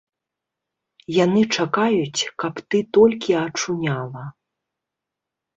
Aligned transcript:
Яны 1.23 1.41
чакаюць, 1.59 2.21
каб 2.45 2.55
ты 2.71 2.77
толькі 2.99 3.37
ачуняла. 3.45 4.23